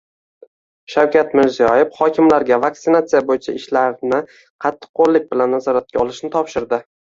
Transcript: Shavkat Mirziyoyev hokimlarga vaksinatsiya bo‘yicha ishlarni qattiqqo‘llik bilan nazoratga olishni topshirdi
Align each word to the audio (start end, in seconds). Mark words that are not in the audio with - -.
Shavkat 0.93 1.35
Mirziyoyev 1.39 1.91
hokimlarga 1.97 2.59
vaksinatsiya 2.65 3.23
bo‘yicha 3.29 3.55
ishlarni 3.61 4.23
qattiqqo‘llik 4.67 5.31
bilan 5.37 5.57
nazoratga 5.59 6.05
olishni 6.09 6.35
topshirdi 6.41 6.85